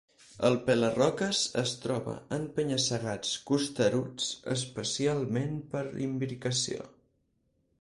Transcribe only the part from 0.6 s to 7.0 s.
Pela-roques és trobat en penya-segats costeruts especialment per imbricació.